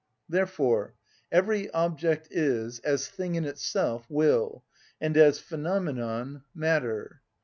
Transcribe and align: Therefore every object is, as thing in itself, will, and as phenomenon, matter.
Therefore 0.27 0.95
every 1.31 1.69
object 1.75 2.27
is, 2.31 2.79
as 2.79 3.07
thing 3.07 3.35
in 3.35 3.45
itself, 3.45 4.07
will, 4.09 4.63
and 4.99 5.15
as 5.15 5.37
phenomenon, 5.37 6.41
matter. 6.55 7.21